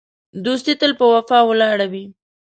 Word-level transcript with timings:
دوستي 0.45 0.73
تل 0.79 0.91
په 0.99 1.05
وفا 1.13 1.39
ولاړه 1.49 1.85
وي. 1.91 2.05